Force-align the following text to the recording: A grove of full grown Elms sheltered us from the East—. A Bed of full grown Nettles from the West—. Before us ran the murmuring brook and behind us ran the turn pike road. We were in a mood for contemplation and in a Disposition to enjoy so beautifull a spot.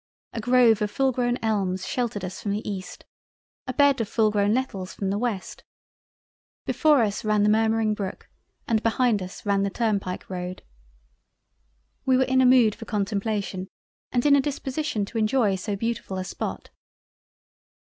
A 0.33 0.41
grove 0.41 0.81
of 0.81 0.89
full 0.89 1.11
grown 1.11 1.37
Elms 1.43 1.85
sheltered 1.87 2.25
us 2.25 2.41
from 2.41 2.53
the 2.53 2.67
East—. 2.67 3.05
A 3.67 3.73
Bed 3.73 4.01
of 4.01 4.09
full 4.09 4.31
grown 4.31 4.51
Nettles 4.51 4.95
from 4.95 5.11
the 5.11 5.17
West—. 5.19 5.63
Before 6.65 7.03
us 7.03 7.23
ran 7.23 7.43
the 7.43 7.49
murmuring 7.49 7.93
brook 7.93 8.27
and 8.67 8.81
behind 8.81 9.21
us 9.21 9.45
ran 9.45 9.61
the 9.61 9.69
turn 9.69 9.99
pike 9.99 10.27
road. 10.27 10.63
We 12.03 12.17
were 12.17 12.23
in 12.23 12.41
a 12.41 12.47
mood 12.47 12.73
for 12.73 12.85
contemplation 12.85 13.67
and 14.11 14.25
in 14.25 14.35
a 14.35 14.41
Disposition 14.41 15.05
to 15.05 15.19
enjoy 15.19 15.53
so 15.55 15.75
beautifull 15.75 16.17
a 16.17 16.23
spot. 16.23 16.71